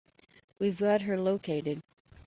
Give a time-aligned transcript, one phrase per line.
[0.57, 1.83] We've got her located.